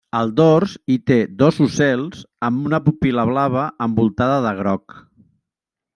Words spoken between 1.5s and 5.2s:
ocels amb una pupil·la blava envoltada de groc.